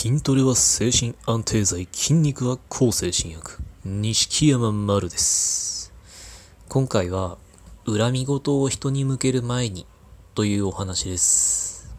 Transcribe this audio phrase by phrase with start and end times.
[0.00, 3.58] 筋トレは精神安定剤、筋肉は抗精神薬。
[3.84, 5.92] 錦山丸です。
[6.68, 7.36] 今回は、
[7.84, 9.86] 恨み事を人に向ける前に
[10.36, 11.92] というお話です。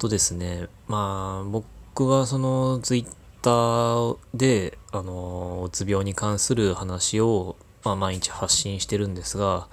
[0.00, 3.06] とですね、まあ、僕はそのツイッ
[3.40, 7.54] ターで、あの、うつ病に関する話を、
[7.84, 9.68] まあ、毎日発信してるんですが、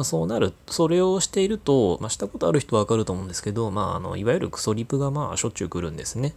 [0.00, 6.34] まあ、そうなる、それをしていると、まあ、したことある人はわかると思うんですけど、まあ、あの、いわゆるクソリプがまあ、しょっちゅう来るんですね。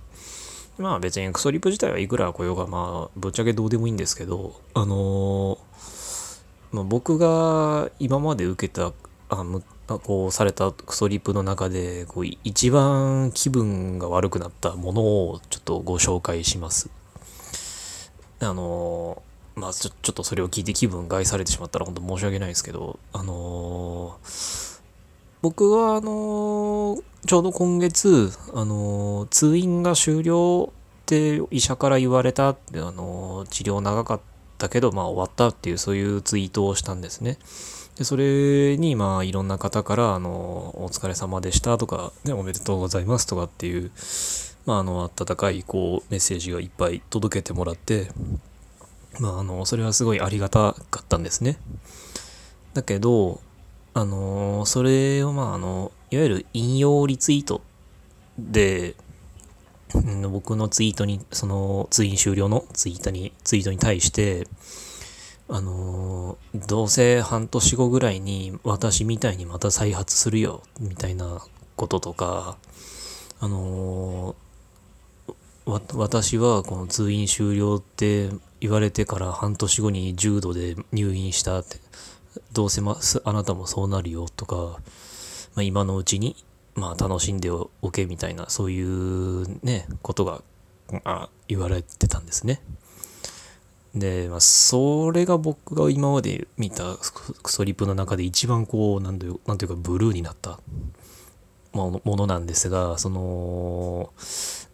[0.78, 5.58] まあ別にクソリプ自体はいくら来ようがまあぶっちゃけどうでもいいんですけどあのー
[6.72, 8.92] まあ、僕が今まで受けた
[9.30, 16.90] あむこうされたクソリプの中でこう一番気分が悪くなったものをちょっとご紹介します。
[18.40, 24.74] あのーまあちょちょっとそれを聞いて気分害されてしまったら本当申し訳ないですけどあのー
[25.42, 30.72] 僕はあのーちょうど今月、あのー通院が終了
[31.04, 34.22] って医者から言われたって、あの治療長かっ
[34.58, 37.38] たけど、まあ終わったっていうそういうツイートをしたんですね。
[37.98, 40.30] で、それに、まあいろんな方から、あの
[40.82, 43.92] お疲れ様でしたとか、ね、おめでとうございますとかっていう、
[44.66, 48.10] まああの、温かい、こう、メッセージがいっぱい届けてもらって、
[49.20, 51.58] まああの、それはすごいありがたかったんですね。
[52.74, 53.42] だけど、
[53.96, 57.62] あのそれをまああのいわゆる引用リツイート
[58.38, 58.96] で、
[59.94, 64.48] うん僕のツイートにそのツイン終了のツイートにツイートに対して
[65.48, 71.44] あのどうせ半年後ぐらいに私みたいにまた再発するよみたいな
[71.76, 72.58] こととか
[73.40, 74.36] あの
[75.66, 78.32] わ私はこの通院終了って
[78.64, 81.80] 言われてから半年後に重度で入院したって
[82.54, 84.80] どうせますあなたもそうなるよとか、ま
[85.58, 86.38] あ、今のうちに、
[86.74, 90.42] まあ、楽しんでおけみたいなそういうねことが
[91.04, 92.62] あ言われてたんですね。
[93.94, 96.96] で、まあ、それが僕が今まで見た
[97.44, 99.38] クソリップの中で一番こうなんていう
[99.68, 100.62] かブルーになった
[101.74, 104.14] ものなんですがその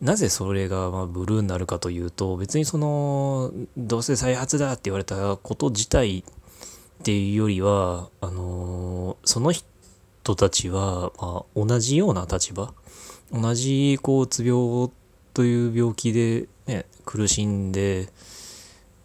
[0.01, 6.23] なぜそれがまブルーになるかというと別にそのどうせ再発だって言われたこと自体っ
[7.03, 12.73] ていうよりはあのその人たちは、まあ、同じような立場
[13.31, 14.89] 同じこううつ病
[15.33, 18.09] という病気で、ね、苦しんで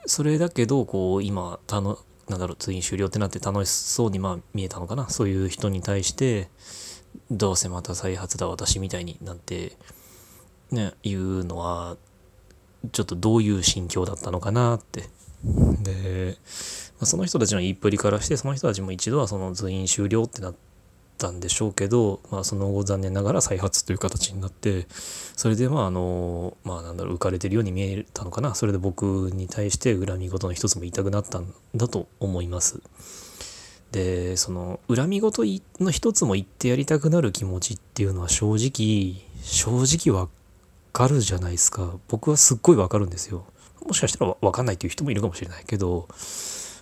[0.06, 5.08] それだけどこう今たのなんだろう通院終了ってなって楽しそうにまあ見えたのかな？
[5.10, 6.48] そういう人に対して
[7.30, 9.72] どうせまた再発だ私みたいになんて
[10.74, 11.96] ねいうのは
[12.92, 15.04] ちょっとどういう心境だったのかなって
[15.82, 16.36] で、
[16.98, 20.54] まあ、その人たちの言いっぷりからしてその人たちも一度はその通院終了ってなっ
[21.18, 24.86] たんでしょうけど、まあ、その後残念ながら再発という形になって
[25.36, 32.80] それでまああのまあなんだろう浮かれてるように見えたのかなそれで僕に対して恨み事の一つも言いたくなったんだと思います。
[33.92, 35.44] でその恨み事
[35.78, 40.28] の一つも言ってやりたくなる気持ちっていうのは正直正直わ
[40.94, 41.98] かるじゃないですか。
[42.06, 43.44] 僕はすっごいわかるんですよ。
[43.84, 46.08] もしかしたらわかんないっていう人もいるかもしれないけど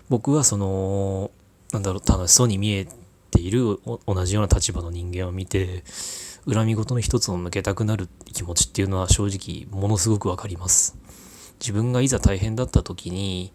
[0.08, 1.30] 僕はその
[1.72, 2.86] なんだろう楽しそうに見え
[3.30, 5.82] ている同じような立場の人間を見て
[6.46, 10.96] 恨み事の一つを向けたくなる気持ちっていうのは正直ものすごくわかります。
[11.58, 13.52] 自分がいざ大変だった時に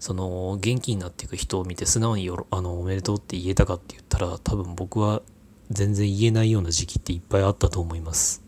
[0.00, 5.22] その元気になっていく人を見て素直によあのおめでとうって言えたかって言ったら多分僕は
[5.70, 8.47] 全然言えないような時期っていっぱいあったと思います。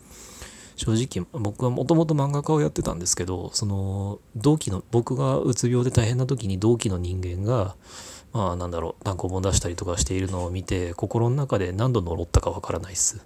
[0.81, 7.77] 正直僕はもともと漫画家をやってたんですけどその同期の僕がうつ病で大変な時に同期の人間が
[8.33, 13.23] まあなんだろう単行本出したりとかしているのを見て心の中で何度呪ったかわからないっす。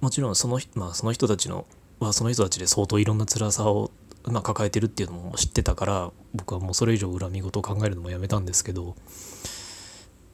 [0.00, 1.66] もちろんその,、まあ、その人たちの
[2.00, 3.90] はその人たちで相当いろんな辛さを
[4.24, 8.94] まあ、抱えてるっていうのも知ってたから僕はもうそれ以上恨み事を考えるのもやめたんですけど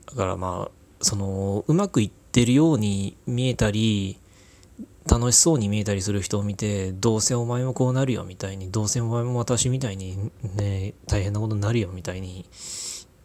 [0.06, 0.70] だからまあ
[1.00, 4.18] そのうまくいってるように見えたり
[5.10, 12.44] 楽しそうに見えたりする人を見てどうせお前もこうなるよみたいにどうせお前も私みたいにね大変なことになるよみたいに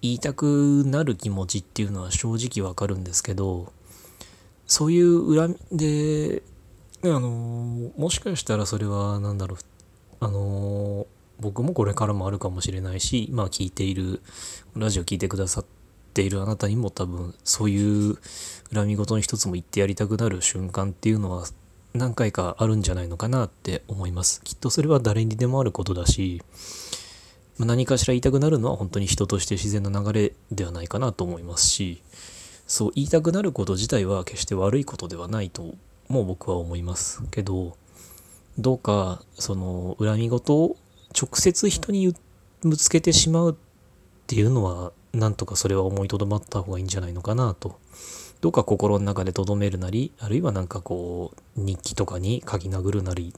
[0.02, 3.74] 言いたくなる気持ちっていうのは正直わかるんですけど
[4.66, 6.44] そういう恨みで
[7.04, 9.60] あのもしかしたらそれは何だろう
[10.22, 11.06] あの
[11.40, 14.22] 僕もこれからもあるかもしれないしまあ聞いている
[14.76, 15.66] ラジオ聞いてくださっ
[16.14, 18.18] ているあなたにも多分そういう
[18.74, 21.46] 恨み事の一つも言ってやりたくなる瞬間っていうのは
[21.94, 24.42] 何回かあるんじゃないのかなって思います。
[24.44, 26.42] きっとそれは誰にでもあることだし
[27.58, 32.02] ま何かしら言いたくなるのは本当に人として自然な流れではないかなと思いますし
[32.66, 35.76] そう言いたくなること自体は決して悪いことではないと
[36.08, 37.78] も僕は思いますけど
[38.58, 40.78] どうかその恨み事を
[41.20, 42.16] 直接人に
[42.62, 43.56] ぶつけてしまうっ
[44.26, 47.80] ていうのはなんとかそれは思いとどまった方がいいんじゃないのかなと
[48.42, 53.34] どうか心の中で留めるなりあるいはなんかこう日記とかに書き殴るなり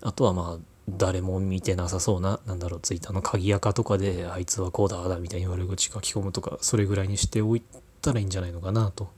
[0.00, 7.62] あとはまあ誰も見てなさそうな、なんだろう、ツイッターの鍵垢とかで、あいつはこうだ、あだみたいに悪口書き込むとか、それぐらいにしておい
[8.02, 9.08] たらいいんじゃないのかなと。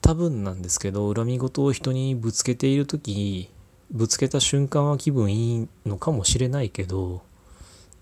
[0.00, 3.50] 多分なんですけど、恨み事を人にぶつけている時
[3.92, 7.22] ぶつけた瞬間は気分いいのかもしれないけど、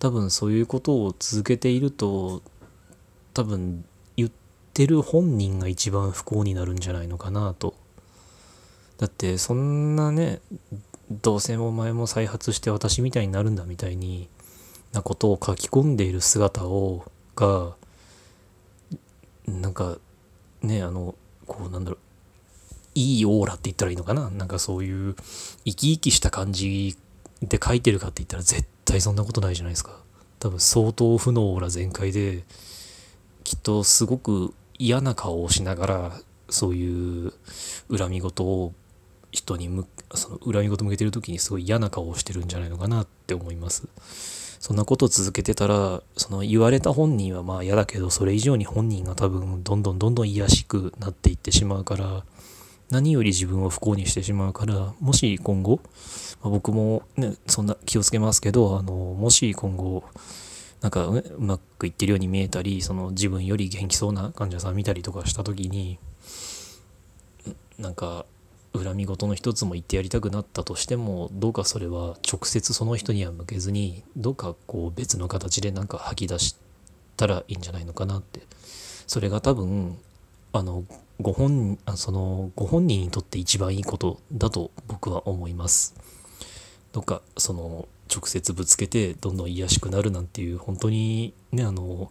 [0.00, 2.42] 多分そういうことを続けていると、
[3.32, 3.84] 多分
[4.16, 4.30] 言っ
[4.74, 7.74] てる本人が一番不幸になるんじゃないのかなと。
[8.98, 10.40] だってそんなね
[11.22, 14.28] どうせお前も再発して私みたいになるんだみたいに
[14.92, 17.04] なことを書き込んでいる姿を
[17.34, 17.76] が
[19.46, 19.96] なんか
[20.62, 21.14] ねあの
[21.46, 21.98] こうなんだろう
[22.94, 24.28] いいオーラって言ったらいいのかな？
[24.30, 25.14] なんかそういう
[25.64, 26.98] 生き生きした感じ
[27.40, 29.98] で書いてるかって言ったら絶対そんなことないじゃないですか。
[30.38, 32.44] 多分相当負のオーラ全開で
[33.44, 37.32] きっとすごく嫌な顔をしながらそういう
[37.94, 38.72] 恨み事を
[39.30, 43.86] 人にむその恨み事向けてる時にすごい嫌な顔をしてるんじゃないのかなって思います。
[44.58, 52.24] そんなことを続けてたらその言われた本人はまあ嫌だけどそれ以上に本人が多分どんどんどんどん癒しくなっていってしまうから
[52.90, 55.80] 何より自分を不幸にしてしまうからもし今後、
[56.42, 60.04] まあ、僕もねそんな気をつけますけどあのもし今後
[60.80, 65.98] なんか、うまくいってるように見えたりその自分より元気そうな患者さん見たりとかした時に
[67.78, 68.24] なんか
[68.72, 76.56] 恨み事の一つも言ってやりたくなったとしてもどうかそれは直接その人には向けずにどうかこう別の形でなんか吐き出し
[77.16, 78.40] たらいいんじゃないのかなって。
[79.10, 79.98] それが多分
[80.52, 80.84] あの
[81.20, 85.96] ご本そのご本人にとって一番いいことだと僕は思います。
[86.92, 92.10] どうかその直接ぶつけてどんどん癒しくなるなんていう本当にねあの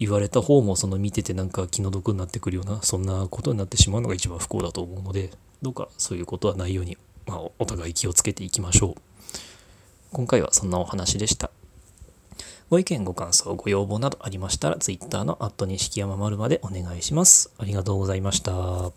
[0.00, 5.30] 言われた方もその見ててなんか気の毒になってくるようなそんなことになってしまうのが一番不幸だと思うので
[5.62, 9.00] どうかそういうことはないように、まあ、お互い気をつけていきましょう。
[10.12, 11.50] 今回はそんなお話でした。
[12.70, 17.52] ご意見ご感想ご要望などありましたら Twitter の錦山丸までお願いします。
[17.58, 18.92] ありがとうございました。